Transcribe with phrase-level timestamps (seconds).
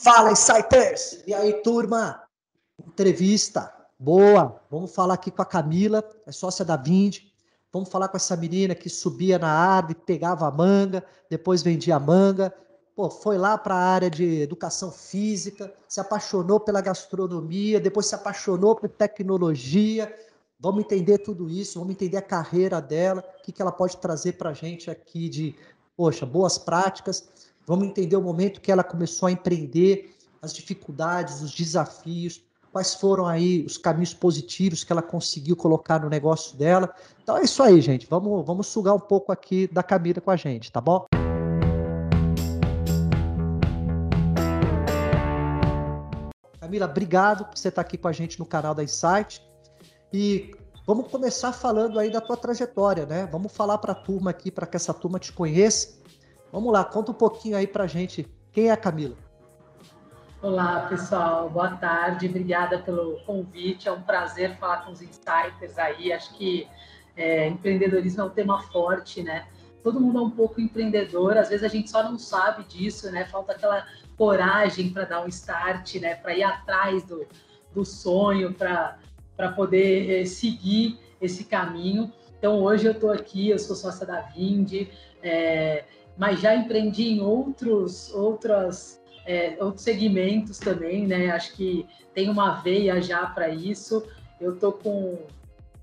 [0.00, 1.24] Fala, Insighters!
[1.26, 2.22] E aí, turma?
[2.86, 3.74] Entrevista.
[3.98, 4.62] Boa.
[4.70, 7.18] Vamos falar aqui com a Camila, é sócia da Vind.
[7.72, 12.00] Vamos falar com essa menina que subia na árvore, pegava a manga, depois vendia a
[12.00, 12.54] manga.
[12.94, 18.14] Pô, foi lá para a área de educação física, se apaixonou pela gastronomia, depois se
[18.14, 20.14] apaixonou por tecnologia.
[20.60, 24.34] Vamos entender tudo isso, vamos entender a carreira dela, o que, que ela pode trazer
[24.34, 25.56] para a gente aqui de,
[25.96, 27.47] poxa, boas práticas.
[27.68, 32.42] Vamos entender o momento que ela começou a empreender, as dificuldades, os desafios,
[32.72, 36.90] quais foram aí os caminhos positivos que ela conseguiu colocar no negócio dela.
[37.22, 38.06] Então é isso aí, gente.
[38.08, 41.04] Vamos, vamos sugar um pouco aqui da Camila com a gente, tá bom?
[46.58, 49.42] Camila, obrigado por você estar aqui com a gente no canal da Insight.
[50.10, 50.54] E
[50.86, 53.28] vamos começar falando aí da tua trajetória, né?
[53.30, 55.98] Vamos falar para a turma aqui, para que essa turma te conheça.
[56.50, 59.16] Vamos lá, conta um pouquinho aí para a gente quem é a Camila.
[60.40, 61.50] Olá, pessoal.
[61.50, 62.26] Boa tarde.
[62.26, 63.88] Obrigada pelo convite.
[63.88, 66.12] É um prazer falar com os insiders aí.
[66.12, 66.66] Acho que
[67.16, 69.46] é, empreendedorismo é um tema forte, né?
[69.82, 71.36] Todo mundo é um pouco empreendedor.
[71.36, 73.26] Às vezes a gente só não sabe disso, né?
[73.26, 73.84] Falta aquela
[74.16, 76.14] coragem para dar um start, né?
[76.14, 77.26] Para ir atrás do,
[77.74, 82.12] do sonho, para poder é, seguir esse caminho.
[82.38, 84.88] Então, hoje eu estou aqui, eu sou sócia da Vind,
[85.22, 85.84] é,
[86.18, 91.30] mas já empreendi em outros, outras é, outros segmentos também, né?
[91.30, 94.02] Acho que tem uma veia já para isso.
[94.40, 95.18] Eu tô com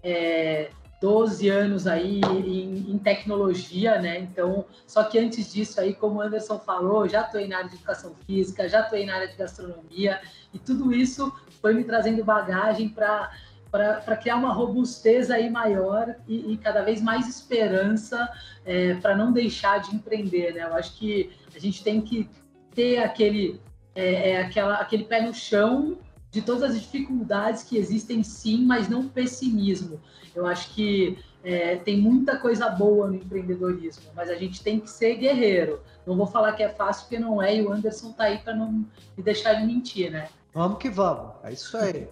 [0.02, 4.18] é, 12 anos aí em, em, tecnologia, né?
[4.20, 7.76] Então, só que antes disso aí, como o Anderson falou, já estou na área de
[7.76, 10.20] educação física, já estou na área de gastronomia,
[10.52, 13.32] e tudo isso foi me trazendo bagagem para
[13.78, 18.30] para criar uma robustez aí maior e, e cada vez mais esperança
[18.66, 20.64] é, para não deixar de empreender, né?
[20.64, 22.30] Eu acho que a gente tem que
[22.74, 23.60] ter aquele,
[23.96, 25.98] é, é, aquela, aquele pé no chão
[26.32, 30.02] de todas as dificuldades que existem, sim, mas não pessimismo.
[30.36, 34.90] Eu acho que é, tem muita coisa boa no empreendedorismo, mas a gente tem que
[34.90, 35.80] ser guerreiro.
[36.06, 38.54] Não vou falar que é fácil, porque não é, e o Anderson tá aí para
[38.54, 40.28] não me deixar de mentir, né?
[40.54, 42.08] Vamos que vamos, é isso aí.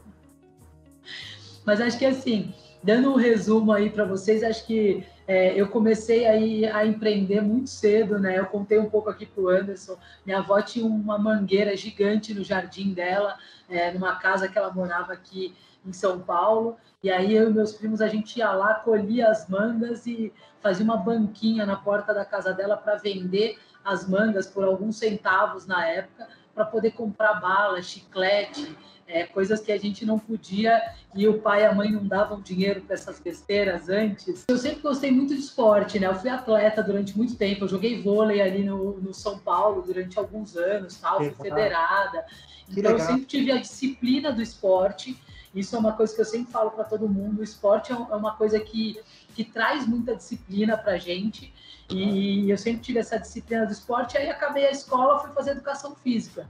[1.65, 2.53] mas acho que assim,
[2.83, 7.69] dando um resumo aí para vocês, acho que é, eu comecei aí a empreender muito
[7.69, 8.37] cedo, né?
[8.37, 9.97] Eu contei um pouco aqui para o Anderson.
[10.25, 13.37] Minha avó tinha uma mangueira gigante no jardim dela,
[13.69, 16.75] é, numa casa que ela morava aqui em São Paulo.
[17.01, 20.83] E aí eu e meus primos a gente ia lá, colhia as mangas e fazia
[20.83, 25.85] uma banquinha na porta da casa dela para vender as mangas por alguns centavos na
[25.85, 28.75] época, para poder comprar bala, chiclete
[29.07, 30.81] é, coisas que a gente não podia
[31.15, 34.45] e o pai e a mãe não davam dinheiro para essas besteiras antes.
[34.47, 36.07] Eu sempre gostei muito de esporte, né?
[36.07, 40.17] Eu fui atleta durante muito tempo, eu joguei vôlei ali no, no São Paulo durante
[40.17, 42.25] alguns anos, tal, fui federada.
[42.69, 45.17] Então eu sempre tive a disciplina do esporte.
[45.53, 47.41] Isso é uma coisa que eu sempre falo para todo mundo.
[47.41, 48.99] O esporte é, é uma coisa que,
[49.35, 51.53] que traz muita disciplina para gente.
[51.89, 54.17] E eu sempre tive essa disciplina do esporte.
[54.17, 56.47] Aí acabei a escola, fui fazer educação física.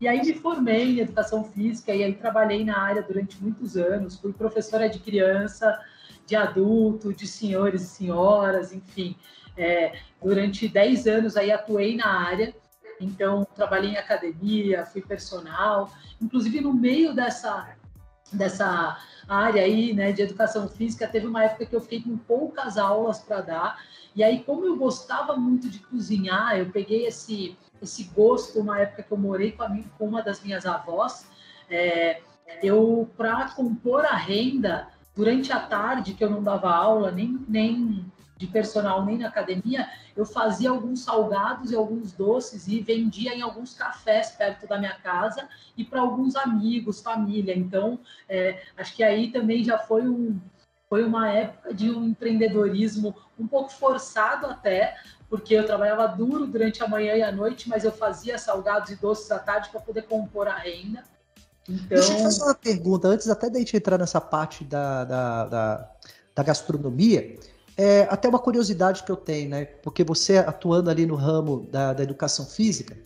[0.00, 4.16] E aí me formei em educação física e aí trabalhei na área durante muitos anos.
[4.16, 5.78] Fui professora de criança,
[6.24, 9.16] de adulto, de senhores e senhoras, enfim.
[9.56, 12.54] É, durante 10 anos aí atuei na área.
[13.00, 15.92] Então, trabalhei em academia, fui personal.
[16.20, 17.68] Inclusive, no meio dessa,
[18.32, 18.98] dessa
[19.28, 23.18] área aí, né, de educação física, teve uma época que eu fiquei com poucas aulas
[23.18, 23.84] para dar.
[24.14, 29.02] E aí, como eu gostava muito de cozinhar, eu peguei esse esse gosto uma época
[29.02, 31.26] que eu morei com, minha, com uma das minhas avós.
[31.70, 32.20] É,
[32.62, 38.04] eu, para compor a renda, durante a tarde, que eu não dava aula, nem, nem
[38.36, 43.42] de personal, nem na academia, eu fazia alguns salgados e alguns doces e vendia em
[43.42, 47.56] alguns cafés perto da minha casa e para alguns amigos, família.
[47.56, 50.40] Então, é, acho que aí também já foi um,
[50.88, 54.96] foi uma época de um empreendedorismo um pouco forçado até,
[55.28, 58.96] porque eu trabalhava duro durante a manhã e a noite, mas eu fazia salgados e
[58.96, 61.04] doces à tarde para poder compor a renda.
[61.68, 61.86] Então...
[61.88, 65.90] Deixa eu fazer uma pergunta, antes até da gente entrar nessa parte da, da, da,
[66.34, 67.38] da gastronomia,
[67.76, 69.66] é até uma curiosidade que eu tenho, né?
[69.66, 72.96] Porque você atuando ali no ramo da, da educação física,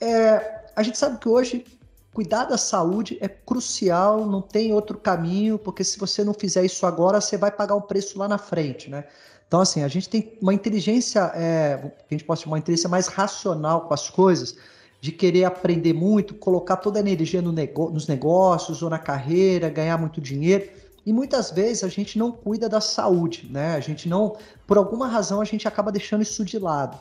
[0.00, 1.64] é, a gente sabe que hoje
[2.12, 6.84] cuidar da saúde é crucial, não tem outro caminho, porque se você não fizer isso
[6.86, 9.04] agora, você vai pagar um preço lá na frente, né?
[9.46, 13.06] Então, assim, a gente tem uma inteligência, é, a gente pode chamar uma inteligência mais
[13.06, 14.56] racional com as coisas,
[15.00, 19.70] de querer aprender muito, colocar toda a energia no nego nos negócios ou na carreira,
[19.70, 20.68] ganhar muito dinheiro.
[21.06, 23.76] E muitas vezes a gente não cuida da saúde, né?
[23.76, 26.98] A gente não, por alguma razão, a gente acaba deixando isso de lado.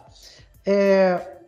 [0.65, 1.39] É,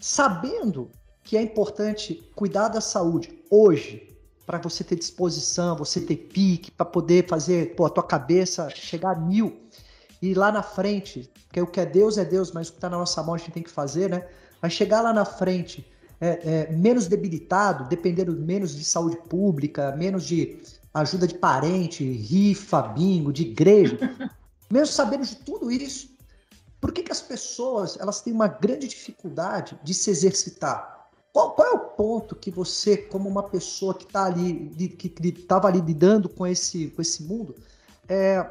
[0.00, 0.90] sabendo
[1.24, 4.08] que é importante cuidar da saúde hoje,
[4.46, 9.16] para você ter disposição, você ter pique, para poder fazer pô, a tua cabeça chegar
[9.16, 9.60] a mil.
[10.20, 12.88] E lá na frente, porque o que é Deus é Deus, mas o que está
[12.88, 14.26] na nossa mão a gente tem que fazer, né?
[14.60, 15.86] Vai chegar lá na frente
[16.20, 20.60] é, é, menos debilitado, dependendo menos de saúde pública, menos de
[20.94, 23.98] ajuda de parente, rifa, bingo, de igreja,
[24.70, 26.12] mesmo sabendo de tudo isso,
[26.80, 30.91] por que, que as pessoas elas têm uma grande dificuldade de se exercitar?
[31.32, 35.66] Qual, qual, é o ponto que você, como uma pessoa que está ali, que estava
[35.66, 37.56] ali lidando com esse, com esse mundo,
[38.06, 38.42] é,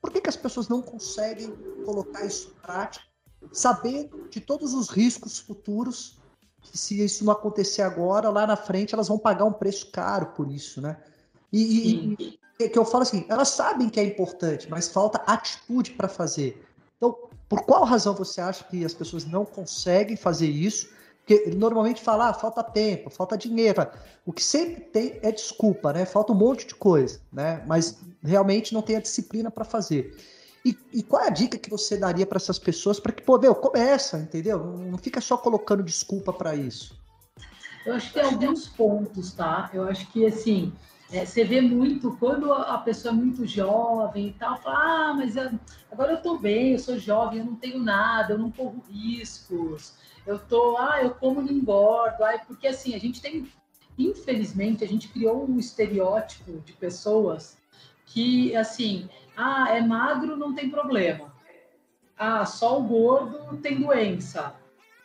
[0.00, 1.50] por que, que as pessoas não conseguem
[1.84, 3.04] colocar isso em prática,
[3.50, 6.18] sabendo de todos os riscos futuros,
[6.60, 10.26] que se isso não acontecer agora, lá na frente elas vão pagar um preço caro
[10.26, 10.98] por isso, né?
[11.50, 15.92] E, e, e que eu falo assim, elas sabem que é importante, mas falta atitude
[15.92, 16.62] para fazer.
[16.96, 17.16] Então,
[17.48, 20.90] por qual razão você acha que as pessoas não conseguem fazer isso?
[21.28, 23.86] Porque normalmente fala, ah, falta tempo, falta dinheiro.
[24.24, 26.06] O que sempre tem é desculpa, né?
[26.06, 27.62] Falta um monte de coisa, né?
[27.66, 30.16] Mas realmente não tem a disciplina para fazer.
[30.64, 33.38] E, e, qual é a dica que você daria para essas pessoas para que, pô,
[33.38, 34.58] meu, começa, entendeu?
[34.58, 36.97] Não fica só colocando desculpa para isso.
[37.88, 39.70] Eu acho que tem alguns pontos, tá?
[39.72, 40.72] Eu acho que, assim,
[41.10, 45.36] é, você vê muito quando a pessoa é muito jovem e tal, fala, ah, mas
[45.36, 45.50] eu,
[45.90, 49.94] agora eu tô bem, eu sou jovem, eu não tenho nada, eu não corro riscos
[50.28, 53.50] eu tô, ah, eu como não engordo, porque assim, a gente tem,
[53.98, 57.56] infelizmente, a gente criou um estereótipo de pessoas
[58.04, 61.32] que, assim, ah, é magro, não tem problema.
[62.14, 64.54] Ah, só o gordo tem doença.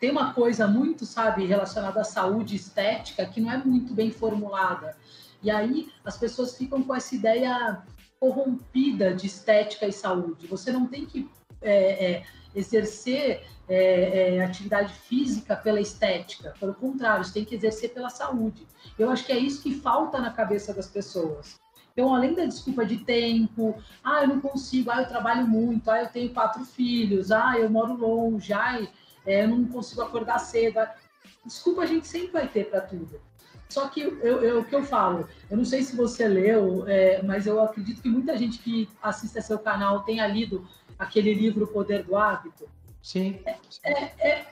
[0.03, 4.97] Tem uma coisa muito, sabe, relacionada à saúde estética que não é muito bem formulada.
[5.41, 7.81] E aí as pessoas ficam com essa ideia
[8.19, 10.45] corrompida de estética e saúde.
[10.47, 12.23] Você não tem que é, é,
[12.53, 16.53] exercer é, é, atividade física pela estética.
[16.59, 18.67] Pelo contrário, você tem que exercer pela saúde.
[18.99, 21.57] Eu acho que é isso que falta na cabeça das pessoas.
[21.93, 26.01] Então, além da desculpa de tempo, ah, eu não consigo, ah, eu trabalho muito, ah,
[26.01, 28.85] eu tenho quatro filhos, ah, eu moro longe, ah,
[29.25, 30.79] eu não consigo acordar cedo.
[31.45, 33.19] Desculpa a gente sempre vai ter para tudo.
[33.69, 37.23] Só que eu, eu, o que eu falo, eu não sei se você leu, é,
[37.23, 40.67] mas eu acredito que muita gente que assiste a seu canal tenha lido
[40.99, 42.69] aquele livro O Poder do Hábito.
[43.01, 43.39] Sim.
[43.45, 44.45] É, é, é,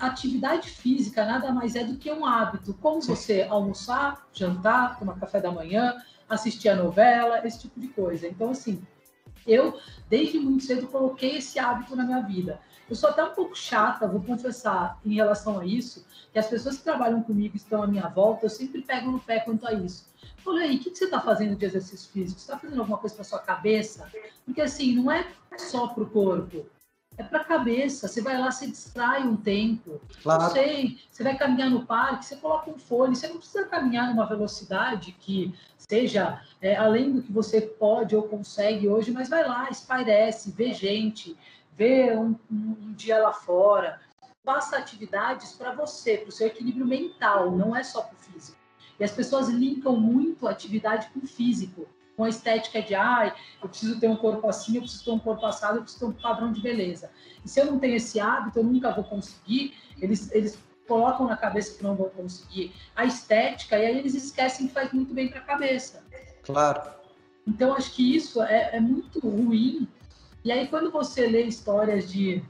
[0.00, 3.14] atividade física nada mais é do que um hábito, como Sim.
[3.14, 5.94] você almoçar, jantar, tomar café da manhã,
[6.28, 8.26] assistir a novela, esse tipo de coisa.
[8.26, 8.82] Então, assim,
[9.46, 9.78] eu,
[10.10, 12.60] desde muito cedo, coloquei esse hábito na minha vida.
[12.88, 16.78] Eu sou até um pouco chata, vou confessar, em relação a isso, que as pessoas
[16.78, 20.08] que trabalham comigo estão à minha volta, eu sempre pego no pé quanto a isso.
[20.38, 22.40] Falei, aí, o que, você está fazendo de exercício físico?
[22.40, 24.10] Você está fazendo alguma coisa para sua cabeça?
[24.44, 25.26] Porque, assim, não é
[25.58, 26.66] só para o corpo
[27.18, 28.06] é para a cabeça.
[28.06, 30.00] Você vai lá, se distrai um tempo.
[30.22, 30.44] Claro.
[30.44, 33.16] Não sei, você vai caminhar no parque, você coloca um fone.
[33.16, 38.22] Você não precisa caminhar numa velocidade que seja é, além do que você pode ou
[38.22, 41.36] consegue hoje, mas vai lá, espairece, vê gente,
[41.78, 44.00] vê um, um, dia lá fora.
[44.44, 48.58] Faça atividades para você, para o seu equilíbrio mental, não é só para o físico.
[48.98, 51.86] E as pessoas linkam muito a atividade com o físico
[52.16, 53.32] com a estética de, ai,
[53.62, 56.10] eu preciso ter um corpo assim, eu preciso ter um corpo assado, eu preciso ter
[56.10, 57.12] um padrão de beleza.
[57.44, 59.74] E se eu não tenho esse hábito, eu nunca vou conseguir.
[60.02, 60.58] Eles, eles
[60.88, 64.92] colocam na cabeça que não vão conseguir a estética e aí eles esquecem que faz
[64.92, 66.02] muito bem para a cabeça.
[66.42, 66.82] Claro.
[67.46, 69.86] Então, acho que isso é, é muito ruim.
[70.48, 72.42] E aí, quando você lê histórias de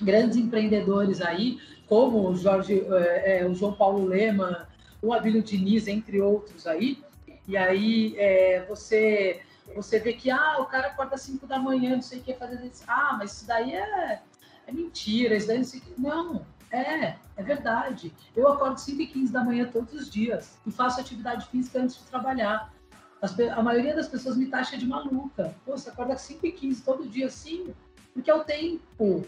[0.00, 4.68] grandes empreendedores aí, como o Jorge, é, o João Paulo Lema,
[5.02, 7.02] o Abílio Diniz, entre outros aí,
[7.48, 9.42] e aí é, você
[9.74, 12.34] você vê que ah, o cara acorda às 5 da manhã, não sei o que
[12.34, 12.84] fazer isso.
[12.86, 14.22] Ah, mas isso daí é,
[14.68, 16.00] é mentira, isso daí não sei o que.
[16.00, 18.14] Não, é, é verdade.
[18.36, 21.98] Eu acordo 5 e 15 da manhã todos os dias e faço atividade física antes
[21.98, 22.72] de trabalhar.
[23.20, 25.54] As, a maioria das pessoas me taxa de maluca.
[25.64, 27.74] Pô, você acorda às 5 e 15 todo dia assim?
[28.14, 29.24] Porque é o tempo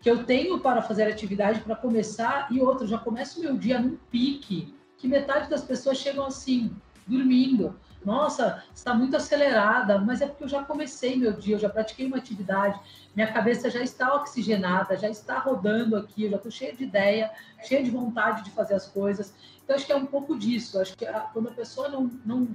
[0.00, 3.96] que eu tenho para fazer atividade para começar e outro, já começo meu dia num
[4.10, 6.70] pique que metade das pessoas chegam assim,
[7.06, 7.74] dormindo.
[8.04, 12.06] Nossa, está muito acelerada, mas é porque eu já comecei meu dia, eu já pratiquei
[12.06, 12.78] uma atividade,
[13.16, 17.30] minha cabeça já está oxigenada, já está rodando aqui, eu já estou cheia de ideia,
[17.62, 19.32] cheia de vontade de fazer as coisas.
[19.64, 20.78] Então, acho que é um pouco disso.
[20.78, 22.48] Acho que a, quando a pessoa não, não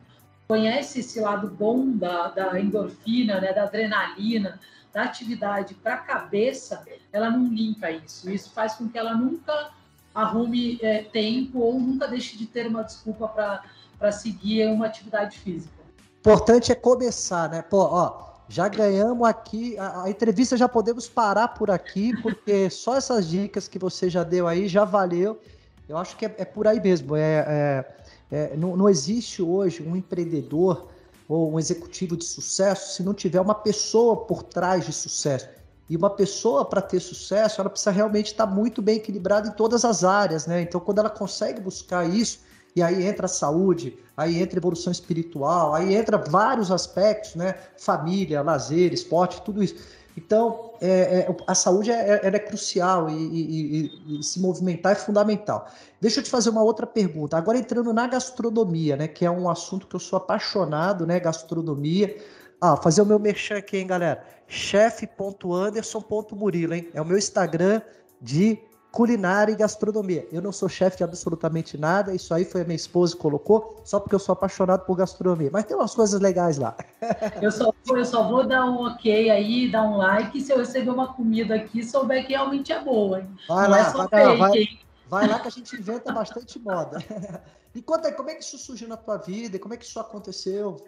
[0.50, 4.60] conhece esse lado bom da, da endorfina, né, da adrenalina,
[4.92, 8.28] da atividade para a cabeça, ela não limpa isso.
[8.32, 9.70] Isso faz com que ela nunca
[10.14, 15.72] arrume é, tempo ou nunca deixe de ter uma desculpa para seguir uma atividade física.
[16.20, 17.62] Importante é começar, né?
[17.62, 22.98] Pô, ó, já ganhamos aqui, a, a, entrevista já podemos parar por aqui, porque só
[22.98, 25.40] essas dicas que você já deu aí já valeu.
[25.88, 27.16] Eu acho que é, é por aí mesmo.
[27.16, 27.96] É, é,
[28.32, 30.88] é, não, não existe hoje um empreendedor
[31.28, 35.48] ou um executivo de sucesso se não tiver uma pessoa por trás de sucesso.
[35.90, 39.84] E uma pessoa, para ter sucesso, ela precisa realmente estar muito bem equilibrada em todas
[39.84, 40.62] as áreas, né?
[40.62, 42.42] Então, quando ela consegue buscar isso,
[42.76, 47.56] e aí entra a saúde, aí entra evolução espiritual, aí entra vários aspectos, né?
[47.76, 49.76] Família, lazer, esporte, tudo isso.
[50.18, 55.68] Então, é, é, a saúde é, é crucial e, e, e, se movimentar é fundamental.
[56.02, 57.38] Deixa eu te fazer uma outra pergunta.
[57.38, 59.08] Agora entrando na gastronomia, né?
[59.08, 61.20] Que é um assunto que eu sou apaixonado, né?
[61.20, 62.18] Gastronomia.
[62.60, 64.22] Ah, fazer o meu merchan aqui, hein, galera?
[64.48, 66.90] chefe.anderson.murilo, hein?
[66.94, 67.82] É o meu Instagram
[68.22, 68.60] de
[68.92, 70.28] culinária e gastronomia.
[70.32, 73.82] Eu não sou chefe de absolutamente nada, isso aí foi a minha esposa que colocou,
[73.86, 75.50] só porque eu sou apaixonado por gastronomia.
[75.52, 76.76] Mas tem umas coisas legais lá.
[77.42, 80.90] Eu só, eu só vou dar um ok aí, dar um like se eu receber
[80.90, 83.20] uma comida aqui souber que realmente é boa.
[83.20, 83.30] Hein?
[83.48, 86.98] Vai não lá, é vai, fake, vai, vai, lá que a gente inventa bastante moda.
[87.74, 89.60] E conta aí, como é que isso surgiu na tua vida?
[89.60, 90.84] Como é que isso aconteceu?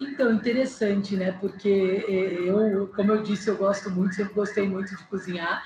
[0.00, 1.32] Então, interessante, né?
[1.32, 5.62] Porque eh, eu, como eu disse, eu gosto muito, sempre gostei muito de cozinhar.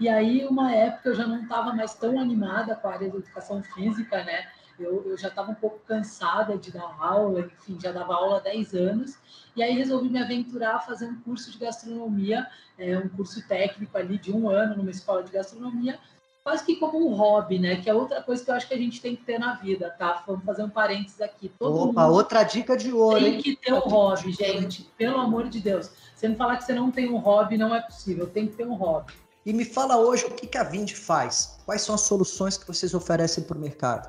[0.00, 3.18] E aí, uma época, eu já não estava mais tão animada com a área da
[3.18, 4.46] educação física, né?
[4.78, 8.40] Eu, eu já estava um pouco cansada de dar aula, enfim, já dava aula há
[8.40, 9.18] 10 anos.
[9.56, 12.46] E aí resolvi me aventurar a fazer um curso de gastronomia,
[12.78, 15.98] é, um curso técnico ali de um ano numa escola de gastronomia,
[16.44, 17.76] quase que como um hobby, né?
[17.76, 19.90] Que é outra coisa que eu acho que a gente tem que ter na vida,
[19.98, 20.22] tá?
[20.24, 21.50] Vamos fazer um parênteses aqui.
[21.58, 24.84] Todo Opa, outra dica de ouro, Tem que ter um hobby, gente.
[24.96, 25.90] Pelo amor de Deus.
[26.14, 28.28] Você me falar que você não tem um hobby, não é possível.
[28.28, 29.12] Tem que ter um hobby.
[29.48, 31.58] E me fala hoje o que a Vind faz.
[31.64, 34.06] Quais são as soluções que vocês oferecem para o mercado?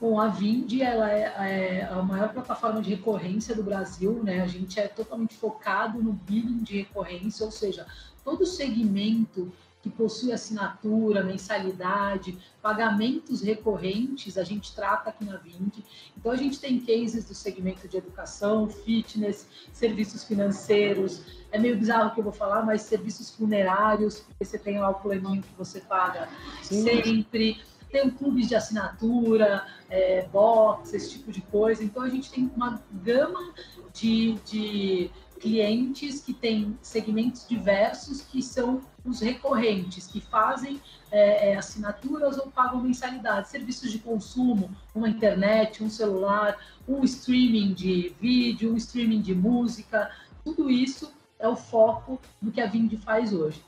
[0.00, 4.40] Bom, a Vind ela é, é, a maior plataforma de recorrência do Brasil, né?
[4.40, 7.88] A gente é totalmente focado no billing de recorrência, ou seja,
[8.22, 9.52] todo segmento
[9.88, 15.78] que possui assinatura, mensalidade, pagamentos recorrentes, a gente trata aqui na Vind.
[16.16, 22.08] Então, a gente tem cases do segmento de educação, fitness, serviços financeiros, é meio bizarro
[22.08, 25.54] o que eu vou falar, mas serviços funerários, porque você tem lá o planinho que
[25.56, 26.28] você paga
[26.62, 26.82] Sim.
[26.82, 27.60] sempre.
[27.90, 31.82] Tem clubes de assinatura, é, box, esse tipo de coisa.
[31.82, 33.54] Então a gente tem uma gama
[33.94, 40.80] de, de clientes que têm segmentos diversos que são os recorrentes, que fazem
[41.10, 47.72] é, é, assinaturas ou pagam mensalidade, serviços de consumo, uma internet, um celular, um streaming
[47.72, 50.10] de vídeo, um streaming de música,
[50.44, 53.62] tudo isso é o foco do que a Vind faz hoje.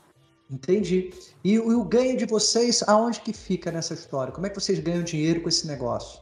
[0.49, 1.11] Entendi.
[1.43, 4.33] E, e, o ganho de vocês, aonde que fica nessa história?
[4.33, 6.19] Como é que vocês ganham dinheiro com esse negócio?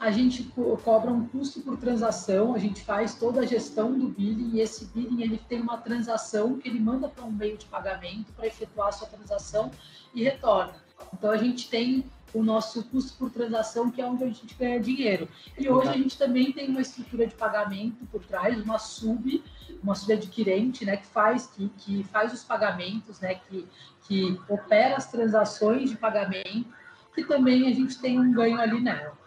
[0.00, 4.08] A gente co cobra um custo por transação, a gente faz toda a gestão do
[4.08, 7.66] billing e esse billing ele tem uma transação que ele manda para um meio de
[7.66, 9.70] pagamento para efetuar a sua transação
[10.14, 10.72] e retorna.
[11.12, 12.02] Então a gente tem
[12.32, 15.28] o nosso custo por transação, que é onde a gente ganha dinheiro.
[15.58, 19.44] E hoje a gente também tem uma estrutura de pagamento por trás, uma sub,
[19.82, 23.66] uma subadquirente, né, que faz que, que faz os pagamentos, né, que,
[24.08, 26.66] que opera as transações de pagamento,
[27.14, 29.19] que também a gente tem um ganho ali nela.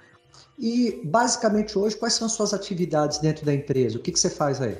[0.57, 3.97] E basicamente hoje quais são as suas atividades dentro da empresa?
[3.97, 4.77] O que, que você faz aí?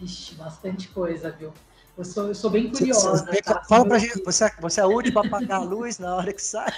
[0.00, 1.52] Ixi, bastante coisa, viu?
[1.96, 3.26] Eu sou, eu sou bem curiosa.
[3.26, 3.62] Você, tá?
[3.64, 6.32] Fala pra gente, você, é, você é a última a apagar a luz na hora
[6.32, 6.72] que sai?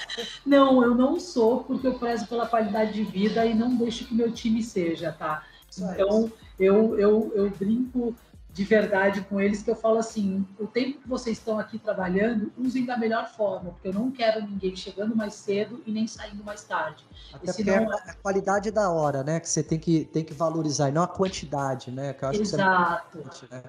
[0.44, 4.14] Não, eu não sou, porque eu prezo pela qualidade de vida e não deixo que
[4.14, 5.44] meu time seja, tá?
[5.78, 8.14] Então, eu, eu, eu brinco
[8.54, 12.52] de verdade com eles que eu falo assim, o tempo que vocês estão aqui trabalhando,
[12.56, 16.44] usem da melhor forma, porque eu não quero ninguém chegando mais cedo e nem saindo
[16.44, 17.04] mais tarde.
[17.32, 20.88] Até porque é a qualidade da hora, né, que você tem que, tem que valorizar,
[20.88, 23.18] e não a quantidade, né, que eu acho Exato.
[23.18, 23.62] Que é, né?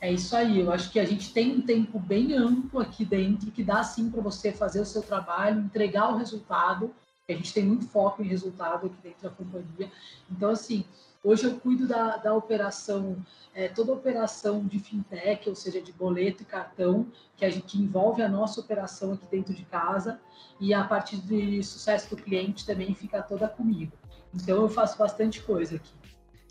[0.00, 3.50] é isso aí, eu acho que a gente tem um tempo bem amplo aqui dentro,
[3.50, 6.90] que dá sim para você fazer o seu trabalho, entregar o resultado,
[7.28, 9.90] a gente tem muito foco em resultado aqui dentro da companhia,
[10.30, 10.84] então assim,
[11.24, 13.16] Hoje eu cuido da, da operação,
[13.54, 17.78] é, toda operação de fintech, ou seja, de boleto e cartão, que, a gente, que
[17.78, 20.20] envolve a nossa operação aqui dentro de casa,
[20.58, 23.92] e a partir de sucesso do cliente também fica toda comigo.
[24.34, 25.92] Então eu faço bastante coisa aqui.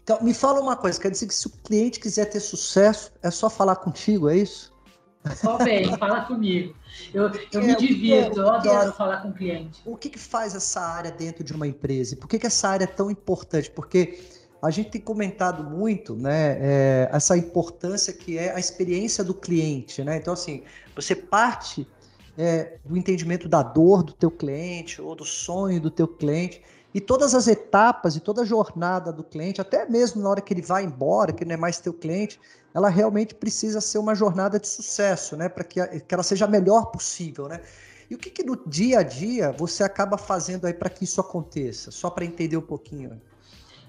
[0.04, 3.30] Então, me fala uma coisa, quer dizer que se o cliente quiser ter sucesso, é
[3.30, 4.74] só falar contigo, é isso?
[5.36, 6.76] Só vem, fala comigo.
[7.14, 9.82] Eu, eu me é, divirto, eu adoro é, falar com o cliente.
[9.86, 12.16] O que, que faz essa área dentro de uma empresa?
[12.16, 13.70] Por que, que essa área é tão importante?
[13.70, 14.20] Porque
[14.62, 20.04] a gente tem comentado muito, né, é, essa importância que é a experiência do cliente,
[20.04, 20.18] né?
[20.18, 20.64] Então, assim,
[20.96, 21.88] você parte
[22.38, 26.62] é, do entendimento da dor do teu cliente ou do sonho do teu cliente
[26.94, 30.54] e todas as etapas e toda a jornada do cliente, até mesmo na hora que
[30.54, 32.40] ele vai embora, que não é mais teu cliente,
[32.74, 35.48] ela realmente precisa ser uma jornada de sucesso, né?
[35.48, 37.62] Para que, que ela seja a melhor possível, né?
[38.10, 41.22] E o que, que no dia a dia você acaba fazendo aí para que isso
[41.22, 41.92] aconteça?
[41.92, 43.22] Só para entender um pouquinho.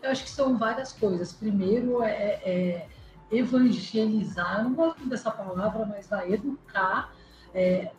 [0.00, 1.32] Eu acho que são várias coisas.
[1.32, 2.88] Primeiro é, é
[3.32, 7.12] evangelizar, não gosto dessa palavra, mas vai educar
[7.54, 7.90] é,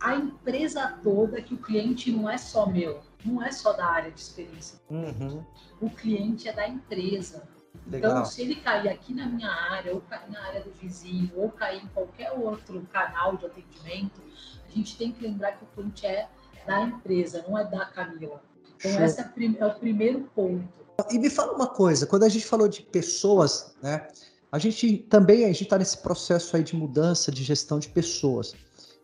[0.00, 4.10] a empresa toda que o cliente não é só meu, não é só da área
[4.10, 4.78] de experiência.
[4.88, 5.44] Uhum.
[5.80, 7.48] O cliente é da empresa.
[7.86, 8.10] Legal.
[8.10, 11.50] Então, se ele cair aqui na minha área, ou cair na área do vizinho, ou
[11.50, 14.20] cair em qualquer outro canal de atendimento,
[14.66, 16.28] a gente tem que lembrar que o cliente é
[16.66, 18.42] da empresa, não é da Camila.
[18.76, 19.24] Então, esse é,
[19.58, 20.68] é, o primeiro ponto.
[21.10, 24.06] E me fala uma coisa, quando a gente falou de pessoas, né?
[24.50, 28.54] A gente também a gente está nesse processo aí de mudança de gestão de pessoas.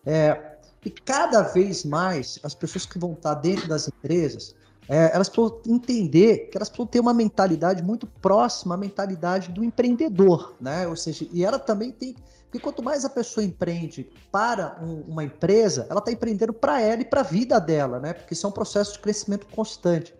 [0.04, 0.53] É,
[0.84, 4.54] e cada vez mais as pessoas que vão estar dentro das empresas,
[4.88, 9.64] é, elas precisam entender que elas precisam ter uma mentalidade muito próxima à mentalidade do
[9.64, 10.86] empreendedor, né?
[10.86, 12.14] Ou seja, e ela também tem.
[12.44, 17.00] Porque quanto mais a pessoa empreende para um, uma empresa, ela está empreendendo para ela
[17.00, 18.12] e para a vida dela, né?
[18.12, 20.14] Porque isso é um processo de crescimento constante.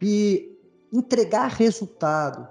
[0.00, 0.56] E
[0.92, 2.46] entregar resultado,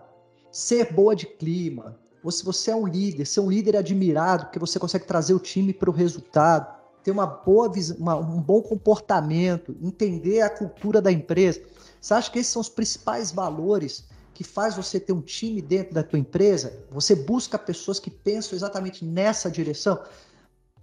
[0.52, 4.58] ser boa de clima, ou se você é um líder, ser um líder admirado, porque
[4.58, 6.75] você consegue trazer o time para o resultado,
[7.06, 11.62] ter uma boa uma, um bom comportamento, entender a cultura da empresa.
[12.02, 15.94] Você acha que esses são os principais valores que faz você ter um time dentro
[15.94, 16.74] da tua empresa?
[16.90, 20.02] Você busca pessoas que pensam exatamente nessa direção?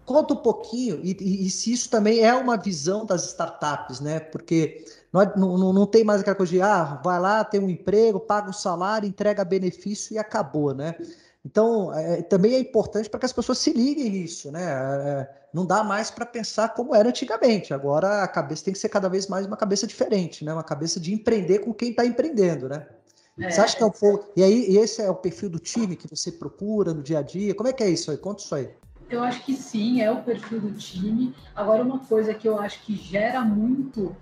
[0.06, 4.20] Conta um pouquinho, e, e, e se isso também é uma visão das startups, né?
[4.20, 8.20] Porque não, não, não tem mais aquela coisa de, ah, vai lá, tem um emprego,
[8.20, 10.94] paga o salário, entrega benefício e acabou, né?
[11.44, 14.62] Então, é, também é importante para que as pessoas se liguem nisso, né?
[14.62, 17.74] É, não dá mais para pensar como era antigamente.
[17.74, 20.52] Agora a cabeça tem que ser cada vez mais uma cabeça diferente, né?
[20.52, 22.86] Uma cabeça de empreender com quem está empreendendo, né?
[23.40, 24.30] É, você acha que é um pouco.
[24.36, 27.54] E aí, esse é o perfil do time que você procura no dia a dia?
[27.54, 28.16] Como é que é isso aí?
[28.16, 28.70] Conta isso aí.
[29.10, 31.34] Eu acho que sim, é o perfil do time.
[31.54, 34.14] Agora, uma coisa que eu acho que gera muito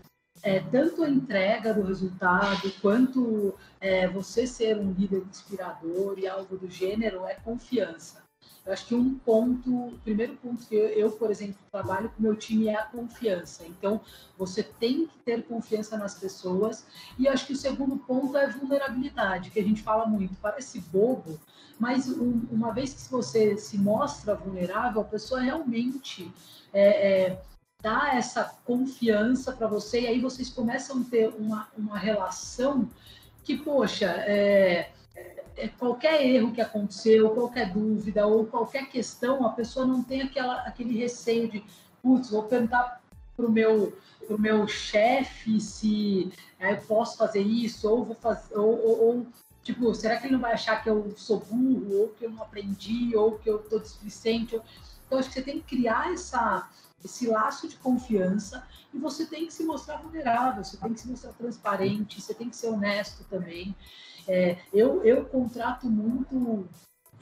[0.42, 6.56] é, tanto a entrega do resultado quanto é, você ser um líder inspirador e algo
[6.56, 8.20] do gênero é confiança.
[8.64, 12.22] Eu acho que um ponto, o primeiro ponto que eu, eu, por exemplo, trabalho com
[12.22, 13.64] meu time é a confiança.
[13.66, 14.00] Então,
[14.36, 16.84] você tem que ter confiança nas pessoas.
[17.18, 20.36] E acho que o segundo ponto é vulnerabilidade, que a gente fala muito.
[20.40, 21.40] Parece bobo,
[21.78, 26.30] mas um, uma vez que você se mostra vulnerável, a pessoa realmente
[26.72, 27.42] é, é,
[27.82, 32.88] dá essa confiança para você, e aí vocês começam a ter uma, uma relação
[33.44, 34.90] que, poxa, é,
[35.56, 40.62] é, qualquer erro que aconteceu, qualquer dúvida ou qualquer questão, a pessoa não tem aquela,
[40.62, 41.64] aquele receio de,
[42.02, 43.00] putz, vou perguntar
[43.36, 48.56] para o meu pro meu chefe se é, eu posso fazer isso ou vou fazer
[48.56, 49.26] ou, ou, ou,
[49.64, 52.42] tipo será que ele não vai achar que eu sou burro ou que eu não
[52.42, 54.60] aprendi ou que eu estou displicente?
[55.06, 56.68] Então acho que você tem que criar essa
[57.04, 61.08] esse laço de confiança e você tem que se mostrar vulnerável, você tem que se
[61.08, 63.74] mostrar transparente, você tem que ser honesto também.
[64.26, 66.68] É, eu, eu contrato muito,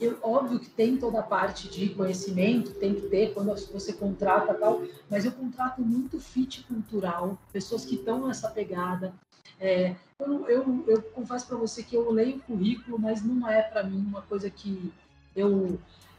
[0.01, 4.55] eu, óbvio que tem toda a parte de conhecimento, tem que ter quando você contrata
[4.55, 9.13] tal, mas eu contrato muito fit cultural, pessoas que estão nessa pegada.
[9.61, 13.63] É, eu, eu, eu confesso para você que eu leio o currículo, mas não é
[13.63, 14.93] para mim uma coisa que
[15.35, 15.79] eu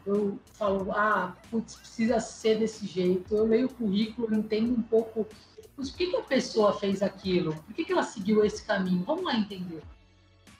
[0.09, 3.35] eu falo, ah, putz, precisa ser desse jeito.
[3.35, 5.27] Eu leio o currículo, entendo um pouco
[5.75, 9.03] por que, que a pessoa fez aquilo, por que, que ela seguiu esse caminho.
[9.03, 9.81] Vamos lá entender.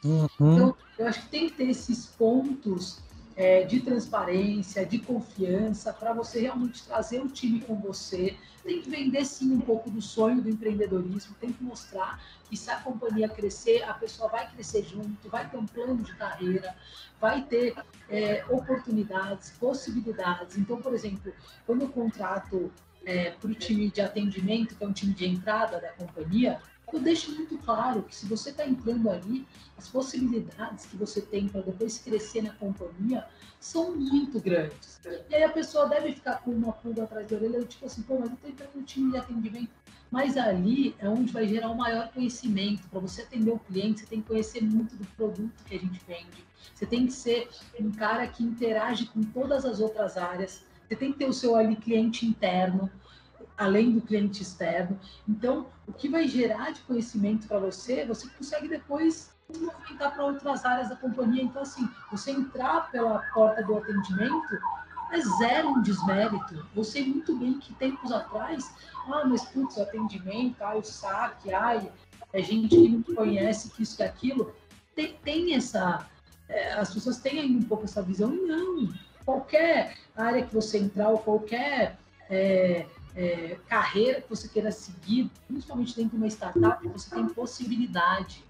[0.04, 0.28] Uhum.
[0.40, 3.00] Então, eu acho que tem que ter esses pontos
[3.40, 8.36] é, de transparência, de confiança, para você realmente trazer o time com você.
[8.66, 12.70] Tem que vender sim um pouco do sonho do empreendedorismo, tem que mostrar que se
[12.70, 16.76] a companhia crescer, a pessoa vai crescer junto, vai ter um plano de carreira,
[17.18, 17.76] vai ter
[18.10, 20.58] é, oportunidades, possibilidades.
[20.58, 21.32] Então, por exemplo,
[21.66, 22.70] quando eu contrato
[23.06, 26.60] é, para o time de atendimento, que é um time de entrada da companhia,
[26.98, 29.46] eu deixo muito claro que se você está entrando ali,
[29.78, 33.26] as possibilidades que você tem para depois crescer na companhia
[33.60, 35.00] são muito grandes.
[35.30, 38.18] E aí a pessoa deve ficar com uma pulga atrás da orelha, tipo assim, pô,
[38.20, 39.72] mas eu estou entrando no time de atendimento.
[40.12, 42.88] Mas ali é onde vai gerar o maior conhecimento.
[42.90, 46.02] Para você atender o cliente, você tem que conhecer muito do produto que a gente
[46.08, 46.44] vende.
[46.74, 47.48] Você tem que ser
[47.80, 50.64] um cara que interage com todas as outras áreas.
[50.88, 52.90] Você tem que ter o seu ali cliente interno,
[53.60, 54.98] além do cliente externo.
[55.28, 60.64] Então, o que vai gerar de conhecimento para você, você consegue depois movimentar para outras
[60.64, 61.44] áreas da companhia.
[61.44, 64.58] Então, assim, você entrar pela porta do atendimento
[65.12, 66.66] é zero um desmérito.
[66.74, 68.74] Eu sei muito bem que tempos atrás,
[69.08, 71.92] ah, mas putz, o atendimento, ah, o saque, ai,
[72.32, 74.56] é gente que não conhece que isso e aquilo.
[74.96, 76.08] Tem, tem essa.
[76.48, 78.94] É, as pessoas têm ainda um pouco essa visão, não.
[79.26, 81.98] Qualquer área que você entrar, ou qualquer
[82.30, 82.86] é,
[83.20, 88.46] é, carreira que você queira seguir, principalmente dentro de uma startup, você tem possibilidade.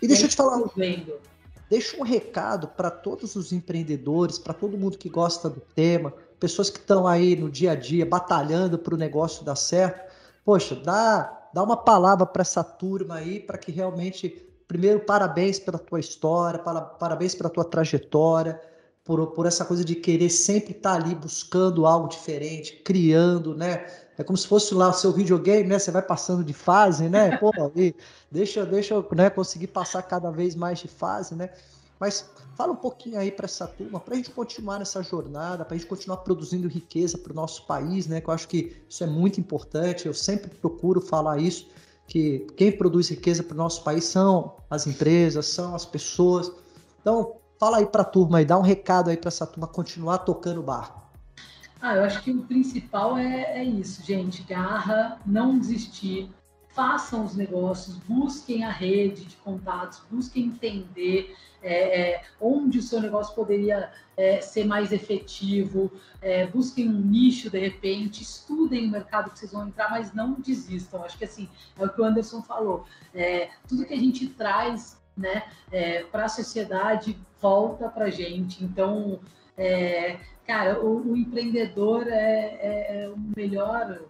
[0.00, 1.20] E deixa eu te falar, vendo.
[1.68, 6.70] deixa um recado para todos os empreendedores, para todo mundo que gosta do tema, pessoas
[6.70, 10.10] que estão aí no dia a dia batalhando para o negócio dar certo.
[10.42, 14.30] Poxa, dá, dá uma palavra para essa turma aí, para que realmente,
[14.66, 18.58] primeiro, parabéns pela tua história, para, parabéns pela tua trajetória,
[19.04, 23.86] por, por essa coisa de querer sempre estar tá ali buscando algo diferente, criando, né?
[24.16, 25.78] É como se fosse lá o seu videogame, né?
[25.78, 27.36] Você vai passando de fase, né?
[27.38, 27.94] Pô, e
[28.30, 31.50] deixa, deixa eu né, conseguir passar cada vez mais de fase, né?
[31.98, 35.74] Mas fala um pouquinho aí para essa turma, para a gente continuar nessa jornada, para
[35.74, 38.20] a gente continuar produzindo riqueza para o nosso país, né?
[38.20, 40.06] Que eu acho que isso é muito importante.
[40.06, 41.68] Eu sempre procuro falar isso,
[42.06, 46.52] que quem produz riqueza para o nosso país são as empresas, são as pessoas.
[47.00, 50.18] Então, Fala aí para a turma aí, dá um recado aí para essa turma continuar
[50.18, 51.00] tocando o barco.
[51.80, 54.42] Ah, eu acho que o principal é, é isso, gente.
[54.42, 56.28] Garra, não desistir,
[56.70, 63.00] façam os negócios, busquem a rede de contatos, busquem entender é, é, onde o seu
[63.00, 65.88] negócio poderia é, ser mais efetivo,
[66.20, 70.32] é, busquem um nicho de repente, estudem o mercado que vocês vão entrar, mas não
[70.32, 71.04] desistam.
[71.04, 71.48] Acho que assim
[71.78, 72.84] é o que o Anderson falou.
[73.14, 78.64] É, tudo que a gente traz né, é, para a sociedade volta para a gente.
[78.64, 79.20] Então,
[79.56, 84.00] é, cara, o, o empreendedor é, é, é, o melhor.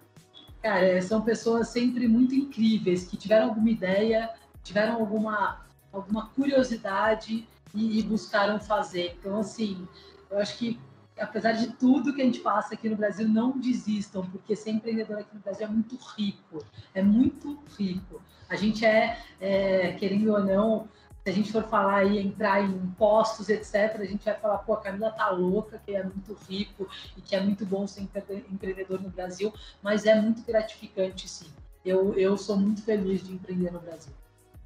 [0.62, 4.31] Cara, são pessoas sempre muito incríveis que tiveram alguma ideia,
[4.62, 9.17] tiveram alguma, alguma curiosidade e, e buscaram fazer.
[9.19, 9.88] Então, assim,
[10.31, 10.79] eu acho que
[11.19, 15.19] apesar de tudo que a gente passa aqui no Brasil, não desistam, porque ser empreendedor
[15.19, 18.21] aqui no Brasil é muito rico, é muito rico.
[18.53, 20.88] A gente é, é querendo ou não,
[21.25, 24.75] se a gente for falar aí, entrar em impostos, etc., a gente vai falar, pô,
[24.75, 28.03] a Camila tá louca, que é muito rico e que é muito bom ser
[28.51, 31.47] empreendedor no Brasil, mas é muito gratificante, sim.
[31.85, 34.12] Eu, eu sou muito feliz de empreender no Brasil.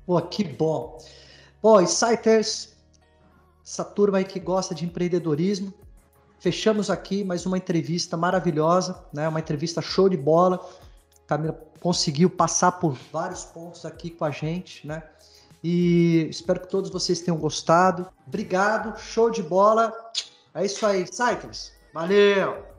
[0.07, 0.99] Pô, que bom.
[1.61, 2.75] Pô, Insiders,
[3.65, 5.73] essa turma aí que gosta de empreendedorismo,
[6.39, 9.29] fechamos aqui mais uma entrevista maravilhosa, né?
[9.29, 10.65] Uma entrevista show de bola.
[11.27, 15.03] Camila conseguiu passar por vários pontos aqui com a gente, né?
[15.63, 18.09] E espero que todos vocês tenham gostado.
[18.27, 19.93] Obrigado, show de bola.
[20.55, 21.73] É isso aí, Cycles.
[21.93, 22.76] Valeu!